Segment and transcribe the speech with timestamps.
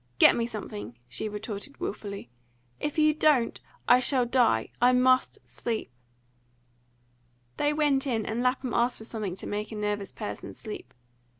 [0.17, 2.31] Get me something!" she retorted wilfully.
[2.79, 4.69] "If you don't, I shall die.
[4.81, 5.91] I MUST sleep."
[7.57, 10.95] They went in, and Lapham asked for something to make a nervous person sleep.